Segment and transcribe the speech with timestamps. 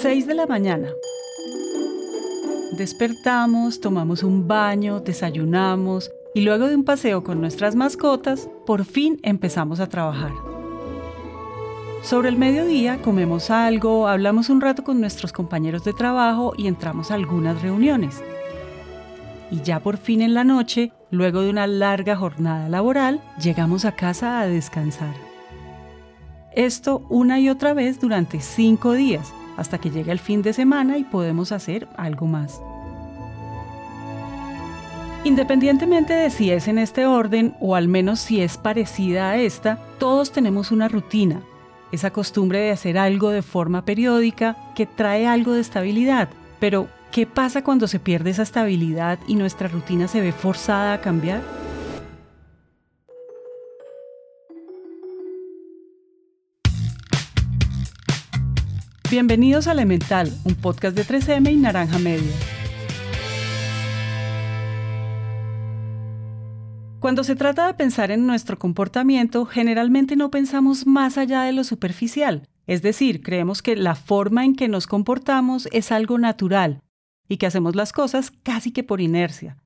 [0.00, 0.88] 6 de la mañana.
[2.72, 9.20] Despertamos, tomamos un baño, desayunamos y luego de un paseo con nuestras mascotas, por fin
[9.22, 10.32] empezamos a trabajar.
[12.02, 17.10] Sobre el mediodía comemos algo, hablamos un rato con nuestros compañeros de trabajo y entramos
[17.10, 18.22] a algunas reuniones.
[19.50, 23.92] Y ya por fin en la noche, luego de una larga jornada laboral, llegamos a
[23.92, 25.14] casa a descansar.
[26.52, 30.96] Esto una y otra vez durante cinco días, hasta que llegue el fin de semana
[30.96, 32.62] y podemos hacer algo más.
[35.22, 39.78] Independientemente de si es en este orden o al menos si es parecida a esta,
[39.98, 41.42] todos tenemos una rutina,
[41.92, 46.30] esa costumbre de hacer algo de forma periódica que trae algo de estabilidad.
[46.58, 51.00] Pero, ¿qué pasa cuando se pierde esa estabilidad y nuestra rutina se ve forzada a
[51.02, 51.59] cambiar?
[59.10, 62.30] Bienvenidos a Elemental, un podcast de 3M y Naranja Media.
[67.00, 71.64] Cuando se trata de pensar en nuestro comportamiento, generalmente no pensamos más allá de lo
[71.64, 76.80] superficial, es decir, creemos que la forma en que nos comportamos es algo natural
[77.26, 79.56] y que hacemos las cosas casi que por inercia,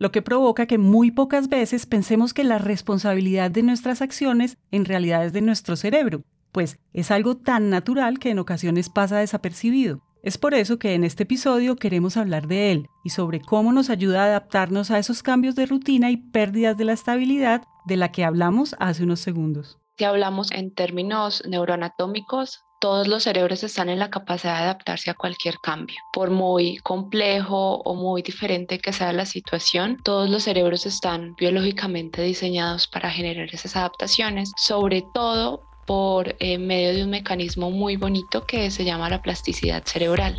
[0.00, 4.84] lo que provoca que muy pocas veces pensemos que la responsabilidad de nuestras acciones en
[4.84, 10.02] realidad es de nuestro cerebro pues es algo tan natural que en ocasiones pasa desapercibido.
[10.22, 13.88] Es por eso que en este episodio queremos hablar de él y sobre cómo nos
[13.88, 18.10] ayuda a adaptarnos a esos cambios de rutina y pérdidas de la estabilidad de la
[18.10, 19.78] que hablamos hace unos segundos.
[19.96, 25.14] Si hablamos en términos neuroanatómicos, todos los cerebros están en la capacidad de adaptarse a
[25.14, 25.96] cualquier cambio.
[26.12, 32.22] Por muy complejo o muy diferente que sea la situación, todos los cerebros están biológicamente
[32.22, 38.44] diseñados para generar esas adaptaciones, sobre todo por eh, medio de un mecanismo muy bonito
[38.44, 40.38] que se llama la plasticidad cerebral.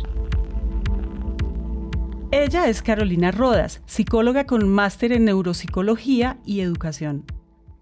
[2.30, 7.24] Ella es Carolina Rodas, psicóloga con máster en neuropsicología y educación.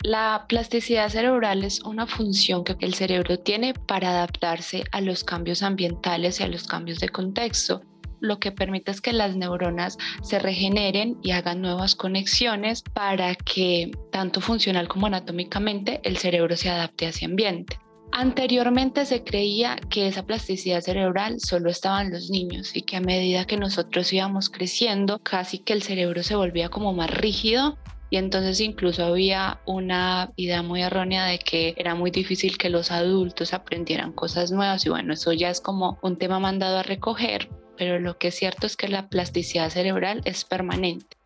[0.00, 5.62] La plasticidad cerebral es una función que el cerebro tiene para adaptarse a los cambios
[5.62, 7.82] ambientales y a los cambios de contexto
[8.20, 13.90] lo que permite es que las neuronas se regeneren y hagan nuevas conexiones para que
[14.10, 17.78] tanto funcional como anatómicamente el cerebro se adapte a ese ambiente.
[18.10, 23.00] Anteriormente se creía que esa plasticidad cerebral solo estaba en los niños y que a
[23.00, 27.76] medida que nosotros íbamos creciendo, casi que el cerebro se volvía como más rígido
[28.10, 32.90] y entonces incluso había una idea muy errónea de que era muy difícil que los
[32.90, 37.50] adultos aprendieran cosas nuevas y bueno, eso ya es como un tema mandado a recoger,
[37.78, 41.16] pero lo que es cierto es que la plasticidad cerebral es permanente.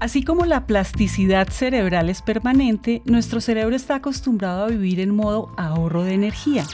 [0.00, 5.52] Así como la plasticidad cerebral es permanente, nuestro cerebro está acostumbrado a vivir en modo
[5.56, 6.64] ahorro de energía.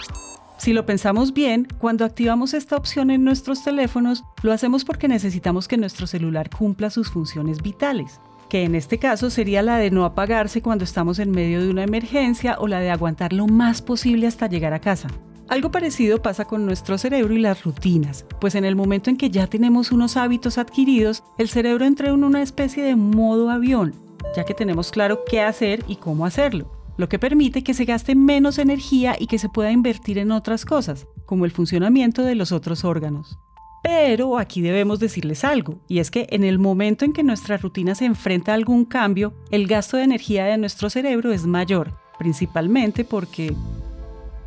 [0.59, 5.69] Si lo pensamos bien, cuando activamos esta opción en nuestros teléfonos, lo hacemos porque necesitamos
[5.69, 10.05] que nuestro celular cumpla sus funciones vitales, que en este caso sería la de no
[10.05, 14.27] apagarse cuando estamos en medio de una emergencia o la de aguantar lo más posible
[14.27, 15.09] hasta llegar a casa.
[15.49, 19.31] Algo parecido pasa con nuestro cerebro y las rutinas, pues en el momento en que
[19.31, 23.95] ya tenemos unos hábitos adquiridos, el cerebro entra en una especie de modo avión,
[24.35, 28.15] ya que tenemos claro qué hacer y cómo hacerlo, lo que permite que se gaste
[28.15, 32.51] menos energía y que se pueda invertir en otras cosas, como el funcionamiento de los
[32.51, 33.39] otros órganos.
[33.83, 37.95] Pero aquí debemos decirles algo, y es que en el momento en que nuestra rutina
[37.95, 43.05] se enfrenta a algún cambio, el gasto de energía de nuestro cerebro es mayor, principalmente
[43.05, 43.55] porque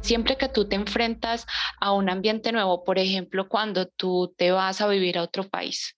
[0.01, 1.45] Siempre que tú te enfrentas
[1.79, 5.97] a un ambiente nuevo, por ejemplo, cuando tú te vas a vivir a otro país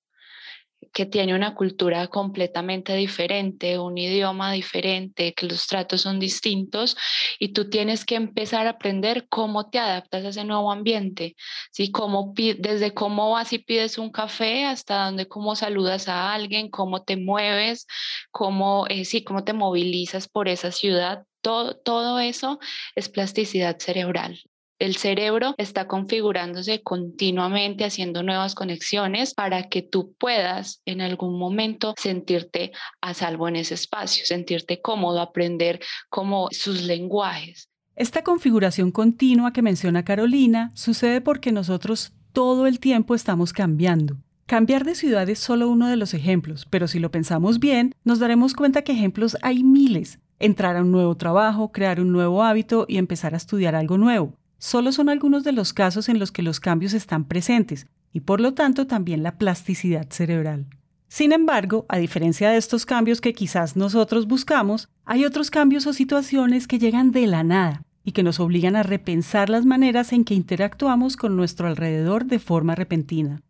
[0.93, 6.97] que tiene una cultura completamente diferente, un idioma diferente, que los tratos son distintos
[7.37, 11.35] y tú tienes que empezar a aprender cómo te adaptas a ese nuevo ambiente,
[11.71, 11.91] ¿sí?
[11.91, 17.03] Cómo, desde cómo vas y pides un café hasta donde cómo saludas a alguien, cómo
[17.03, 17.85] te mueves,
[18.31, 22.59] cómo, eh, sí, cómo te movilizas por esa ciudad, todo, eso
[22.95, 24.39] es plasticidad cerebral.
[24.79, 31.93] El cerebro está configurándose continuamente, haciendo nuevas conexiones para que tú puedas en algún momento
[31.97, 32.71] sentirte
[33.01, 37.67] a salvo en ese espacio, sentirte cómodo, aprender como sus lenguajes.
[37.97, 44.15] Esta configuración continua que menciona Carolina sucede porque nosotros todo el tiempo estamos cambiando.
[44.45, 48.19] Cambiar de ciudad es solo uno de los ejemplos, pero si lo pensamos bien, nos
[48.19, 52.85] daremos cuenta que ejemplos hay miles entrar a un nuevo trabajo, crear un nuevo hábito
[52.87, 54.33] y empezar a estudiar algo nuevo.
[54.57, 58.41] Solo son algunos de los casos en los que los cambios están presentes y por
[58.41, 60.67] lo tanto también la plasticidad cerebral.
[61.07, 65.93] Sin embargo, a diferencia de estos cambios que quizás nosotros buscamos, hay otros cambios o
[65.93, 70.23] situaciones que llegan de la nada y que nos obligan a repensar las maneras en
[70.23, 73.41] que interactuamos con nuestro alrededor de forma repentina.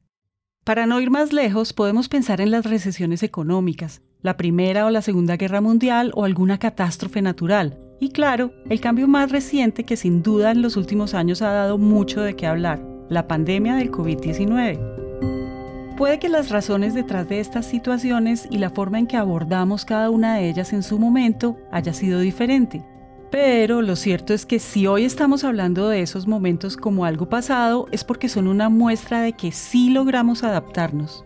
[0.64, 5.02] Para no ir más lejos, podemos pensar en las recesiones económicas, la Primera o la
[5.02, 7.78] Segunda Guerra Mundial o alguna catástrofe natural.
[8.02, 11.78] Y claro, el cambio más reciente que sin duda en los últimos años ha dado
[11.78, 15.96] mucho de qué hablar, la pandemia del COVID-19.
[15.98, 20.10] Puede que las razones detrás de estas situaciones y la forma en que abordamos cada
[20.10, 22.86] una de ellas en su momento haya sido diferente.
[23.32, 27.86] Pero lo cierto es que si hoy estamos hablando de esos momentos como algo pasado,
[27.92, 31.26] es porque son una muestra de que sí logramos adaptarnos.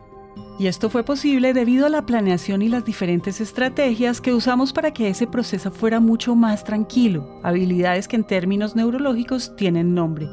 [0.59, 4.91] Y esto fue posible debido a la planeación y las diferentes estrategias que usamos para
[4.91, 10.27] que ese proceso fuera mucho más tranquilo, habilidades que en términos neurológicos tienen nombre.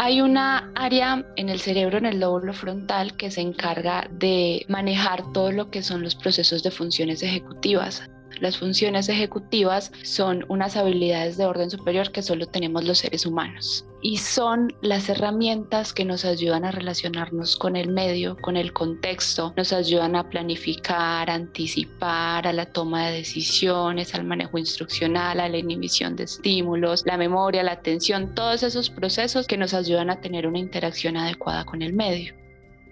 [0.00, 5.24] Hay una área en el cerebro, en el lóbulo frontal, que se encarga de manejar
[5.32, 8.02] todo lo que son los procesos de funciones ejecutivas.
[8.40, 13.84] Las funciones ejecutivas son unas habilidades de orden superior que solo tenemos los seres humanos
[14.00, 19.52] y son las herramientas que nos ayudan a relacionarnos con el medio, con el contexto,
[19.56, 25.58] nos ayudan a planificar, anticipar, a la toma de decisiones, al manejo instruccional, a la
[25.58, 30.46] inhibición de estímulos, la memoria, la atención, todos esos procesos que nos ayudan a tener
[30.46, 32.34] una interacción adecuada con el medio.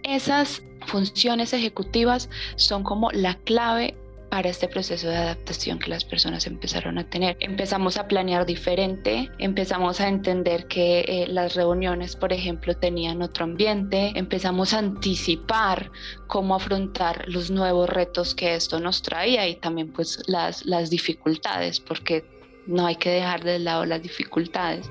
[0.02, 3.96] Esas funciones ejecutivas son como la clave
[4.30, 7.36] para este proceso de adaptación que las personas empezaron a tener.
[7.40, 13.44] Empezamos a planear diferente, empezamos a entender que eh, las reuniones, por ejemplo, tenían otro
[13.44, 15.90] ambiente, empezamos a anticipar
[16.26, 21.80] cómo afrontar los nuevos retos que esto nos traía y también pues las, las dificultades,
[21.80, 22.24] porque
[22.66, 24.90] no hay que dejar de lado las dificultades.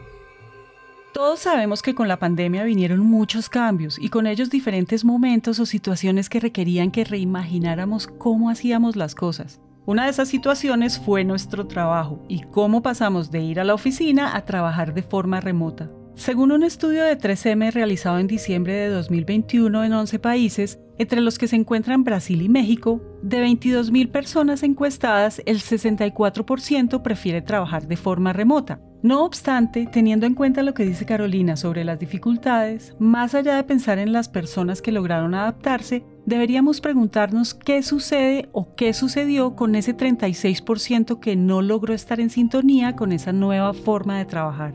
[1.15, 5.65] Todos sabemos que con la pandemia vinieron muchos cambios y con ellos diferentes momentos o
[5.65, 9.61] situaciones que requerían que reimagináramos cómo hacíamos las cosas.
[9.85, 14.35] Una de esas situaciones fue nuestro trabajo y cómo pasamos de ir a la oficina
[14.35, 15.89] a trabajar de forma remota.
[16.15, 21.37] Según un estudio de 3M realizado en diciembre de 2021 en 11 países, entre los
[21.37, 27.95] que se encuentran Brasil y México, de 22.000 personas encuestadas, el 64% prefiere trabajar de
[27.95, 33.35] forma remota, no obstante, teniendo en cuenta lo que dice Carolina sobre las dificultades, más
[33.35, 38.95] allá de pensar en las personas que lograron adaptarse, deberíamos preguntarnos qué sucede o qué
[38.95, 44.25] sucedió con ese 36% que no logró estar en sintonía con esa nueva forma de
[44.25, 44.73] trabajar.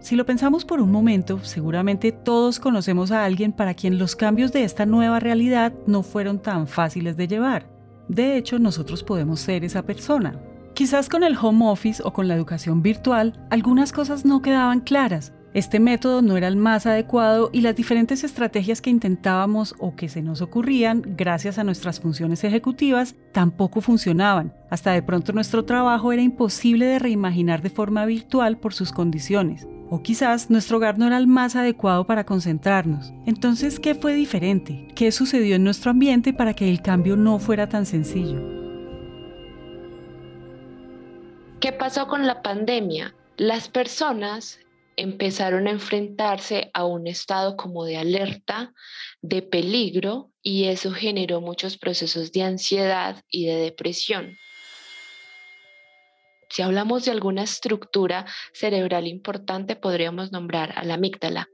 [0.00, 4.50] Si lo pensamos por un momento, seguramente todos conocemos a alguien para quien los cambios
[4.50, 7.68] de esta nueva realidad no fueron tan fáciles de llevar.
[8.08, 10.40] De hecho, nosotros podemos ser esa persona.
[10.74, 15.32] Quizás con el home office o con la educación virtual, algunas cosas no quedaban claras.
[15.54, 20.08] Este método no era el más adecuado y las diferentes estrategias que intentábamos o que
[20.08, 24.52] se nos ocurrían gracias a nuestras funciones ejecutivas tampoco funcionaban.
[24.68, 29.68] Hasta de pronto nuestro trabajo era imposible de reimaginar de forma virtual por sus condiciones.
[29.90, 33.14] O quizás nuestro hogar no era el más adecuado para concentrarnos.
[33.26, 34.88] Entonces, ¿qué fue diferente?
[34.96, 38.63] ¿Qué sucedió en nuestro ambiente para que el cambio no fuera tan sencillo?
[41.64, 43.14] ¿Qué pasó con la pandemia?
[43.38, 44.60] Las personas
[44.96, 48.74] empezaron a enfrentarse a un estado como de alerta,
[49.22, 54.36] de peligro, y eso generó muchos procesos de ansiedad y de depresión.
[56.50, 61.48] Si hablamos de alguna estructura cerebral importante, podríamos nombrar a la amígdala,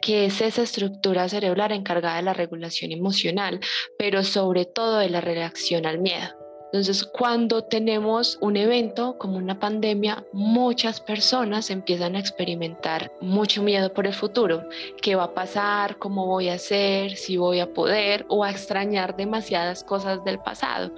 [0.00, 3.60] que es esa estructura cerebral encargada de la regulación emocional,
[3.98, 6.39] pero sobre todo de la reacción al miedo.
[6.72, 13.92] Entonces, cuando tenemos un evento como una pandemia, muchas personas empiezan a experimentar mucho miedo
[13.92, 14.68] por el futuro.
[15.02, 15.98] ¿Qué va a pasar?
[15.98, 17.16] ¿Cómo voy a hacer?
[17.16, 18.24] ¿Si voy a poder?
[18.28, 20.92] O a extrañar demasiadas cosas del pasado.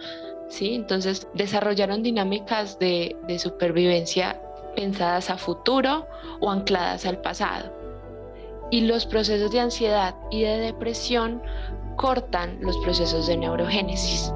[0.51, 0.75] ¿sí?
[0.75, 4.39] Entonces, desarrollaron dinámicas de, de supervivencia
[4.77, 6.07] pensadas a futuro
[6.41, 7.73] o ancladas al pasado.
[8.71, 11.43] Y los procesos de ansiedad y de depresión
[11.97, 14.35] cortan los procesos de neurogénesis.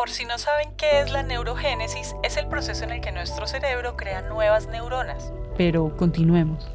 [0.00, 3.46] Por si no saben qué es la neurogénesis, es el proceso en el que nuestro
[3.46, 5.30] cerebro crea nuevas neuronas.
[5.58, 6.66] Pero continuemos.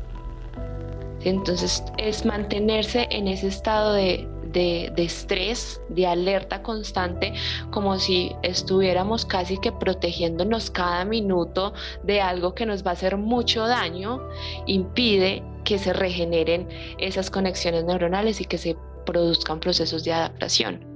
[1.22, 7.34] Entonces es mantenerse en ese estado de, de, de, estrés, de alerta constante,
[7.72, 13.18] como si estuviéramos casi que protegiéndonos cada minuto de algo que nos va a hacer
[13.18, 14.22] mucho daño,
[14.68, 20.95] impide que se regeneren esas conexiones neuronales y que se produzcan procesos de adaptación.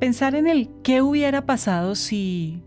[0.00, 2.62] Pensar en el qué hubiera pasado si...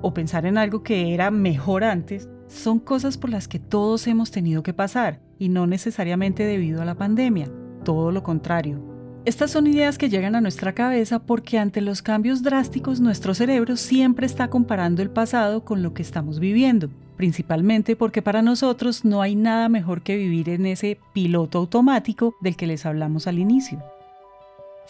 [0.00, 4.30] o pensar en algo que era mejor antes, son cosas por las que todos hemos
[4.30, 7.50] tenido que pasar y no necesariamente debido a la pandemia,
[7.84, 8.80] todo lo contrario.
[9.26, 13.76] Estas son ideas que llegan a nuestra cabeza porque ante los cambios drásticos nuestro cerebro
[13.76, 16.88] siempre está comparando el pasado con lo que estamos viviendo,
[17.18, 22.56] principalmente porque para nosotros no hay nada mejor que vivir en ese piloto automático del
[22.56, 23.82] que les hablamos al inicio.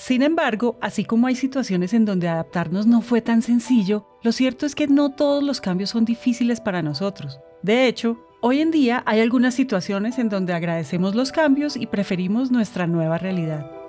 [0.00, 4.64] Sin embargo, así como hay situaciones en donde adaptarnos no fue tan sencillo, lo cierto
[4.64, 7.38] es que no todos los cambios son difíciles para nosotros.
[7.62, 12.50] De hecho, hoy en día hay algunas situaciones en donde agradecemos los cambios y preferimos
[12.50, 13.79] nuestra nueva realidad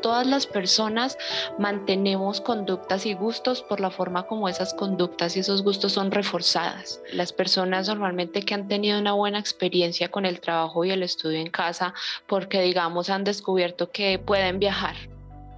[0.00, 1.18] todas las personas
[1.58, 7.00] mantenemos conductas y gustos por la forma como esas conductas y esos gustos son reforzadas.
[7.12, 11.38] Las personas normalmente que han tenido una buena experiencia con el trabajo y el estudio
[11.38, 11.94] en casa
[12.26, 14.96] porque digamos han descubierto que pueden viajar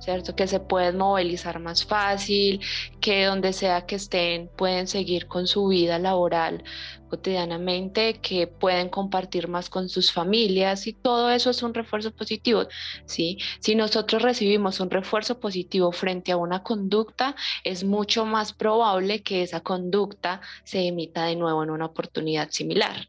[0.02, 0.34] ¿cierto?
[0.34, 2.60] Que se pueden movilizar más fácil,
[3.00, 6.64] que donde sea que estén pueden seguir con su vida laboral
[7.08, 12.66] cotidianamente, que pueden compartir más con sus familias y todo eso es un refuerzo positivo,
[13.04, 13.38] ¿sí?
[13.60, 19.42] Si nosotros recibimos un refuerzo positivo frente a una conducta, es mucho más probable que
[19.42, 23.08] esa conducta se emita de nuevo en una oportunidad similar.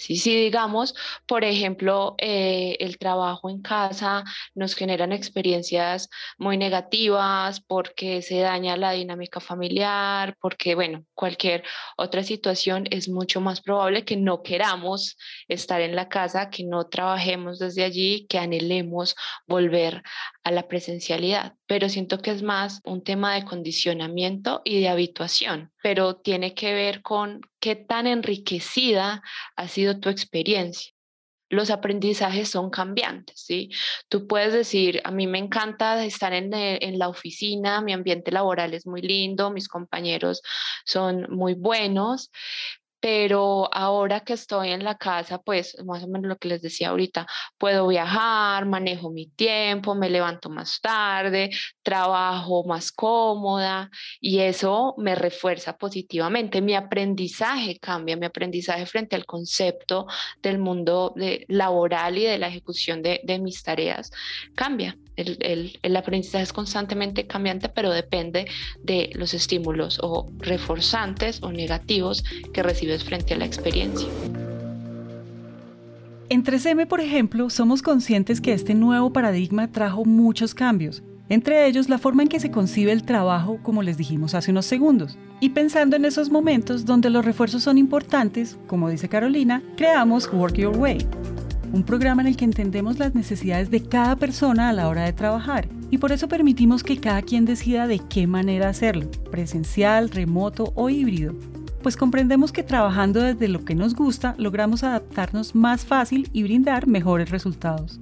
[0.00, 0.94] Si digamos,
[1.26, 8.78] por ejemplo, eh, el trabajo en casa nos generan experiencias muy negativas porque se daña
[8.78, 11.64] la dinámica familiar, porque, bueno, cualquier
[11.98, 16.86] otra situación es mucho más probable que no queramos estar en la casa, que no
[16.86, 19.14] trabajemos desde allí, que anhelemos
[19.46, 20.02] volver
[20.44, 21.54] a la presencialidad.
[21.66, 26.72] Pero siento que es más un tema de condicionamiento y de habituación, pero tiene que
[26.72, 29.22] ver con qué tan enriquecida
[29.56, 30.92] ha sido tu experiencia
[31.50, 33.70] los aprendizajes son cambiantes, ¿sí?
[34.08, 38.30] Tú puedes decir, a mí me encanta estar en, eh, en, la oficina, mi ambiente
[38.30, 40.42] laboral es muy lindo, mis compañeros
[40.84, 42.30] son muy buenos,
[43.00, 46.90] pero ahora que estoy en la casa, pues más o menos lo que les decía
[46.90, 47.26] ahorita,
[47.58, 51.50] puedo viajar, manejo mi tiempo, me levanto más tarde,
[51.82, 53.90] trabajo más cómoda
[54.20, 56.60] y eso me refuerza positivamente.
[56.60, 60.06] Mi aprendizaje cambia, mi aprendizaje frente al concepto
[60.42, 64.10] del mundo de, laboral y de la ejecución de, de mis tareas
[64.54, 64.96] cambia.
[65.16, 68.46] El, el, el, aprendizaje es constantemente cambiante, pero depende
[68.82, 72.62] de los estímulos o reforzantes o negativos que
[72.98, 74.08] frente a la experiencia.
[76.28, 81.88] En 3M, por ejemplo, somos conscientes que este nuevo paradigma trajo muchos cambios, entre ellos
[81.88, 85.18] la forma en que se concibe el trabajo, como les dijimos hace unos segundos.
[85.40, 90.56] Y pensando en esos momentos donde los refuerzos son importantes, como dice Carolina, creamos Work
[90.56, 91.06] Your Way,
[91.72, 95.12] un programa en el que entendemos las necesidades de cada persona a la hora de
[95.12, 100.72] trabajar y por eso permitimos que cada quien decida de qué manera hacerlo, presencial, remoto
[100.76, 101.34] o híbrido,
[101.82, 106.86] pues comprendemos que trabajando desde lo que nos gusta logramos adaptarnos más fácil y brindar
[106.86, 108.00] mejores resultados.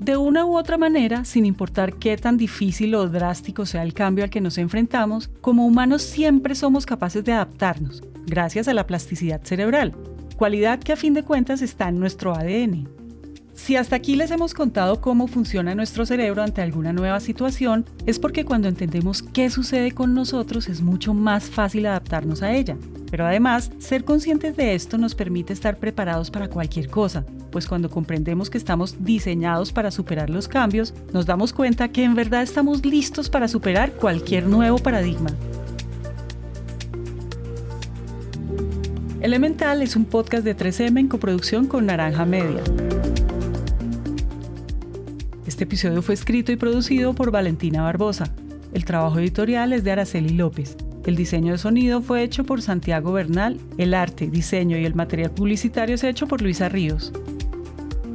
[0.00, 4.24] De una u otra manera, sin importar qué tan difícil o drástico sea el cambio
[4.24, 9.42] al que nos enfrentamos, como humanos siempre somos capaces de adaptarnos, gracias a la plasticidad
[9.44, 9.94] cerebral,
[10.36, 13.03] cualidad que a fin de cuentas está en nuestro ADN.
[13.54, 18.18] Si hasta aquí les hemos contado cómo funciona nuestro cerebro ante alguna nueva situación, es
[18.18, 22.76] porque cuando entendemos qué sucede con nosotros es mucho más fácil adaptarnos a ella.
[23.10, 27.88] Pero además, ser conscientes de esto nos permite estar preparados para cualquier cosa, pues cuando
[27.88, 32.84] comprendemos que estamos diseñados para superar los cambios, nos damos cuenta que en verdad estamos
[32.84, 35.30] listos para superar cualquier nuevo paradigma.
[39.20, 42.62] Elemental es un podcast de 3M en coproducción con Naranja Media.
[45.54, 48.24] Este episodio fue escrito y producido por Valentina Barbosa.
[48.72, 50.76] El trabajo editorial es de Araceli López.
[51.06, 53.60] El diseño de sonido fue hecho por Santiago Bernal.
[53.78, 57.12] El arte, diseño y el material publicitario es hecho por Luisa Ríos.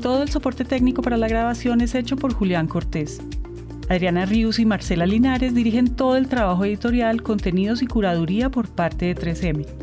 [0.01, 3.21] Todo el soporte técnico para la grabación es hecho por Julián Cortés.
[3.87, 9.05] Adriana Ríos y Marcela Linares dirigen todo el trabajo editorial, contenidos y curaduría por parte
[9.05, 9.78] de 3M.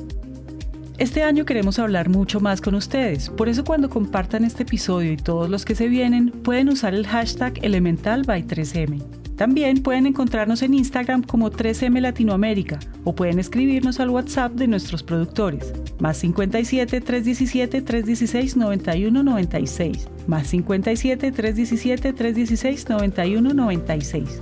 [0.98, 5.18] Este año queremos hablar mucho más con ustedes, por eso cuando compartan este episodio y
[5.18, 9.04] todos los que se vienen, pueden usar el hashtag Elemental by 3M.
[9.36, 15.02] También pueden encontrarnos en Instagram como 3M Latinoamérica o pueden escribirnos al WhatsApp de nuestros
[15.02, 24.40] productores, más 57 317 316 91 96, más 57 317 316 91 96.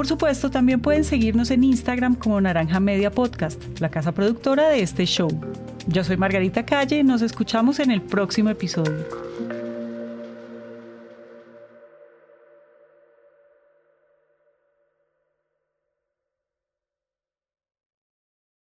[0.00, 4.80] Por supuesto, también pueden seguirnos en Instagram como Naranja Media Podcast, la casa productora de
[4.80, 5.28] este show.
[5.88, 9.29] Yo soy Margarita Calle, nos escuchamos en el próximo episodio.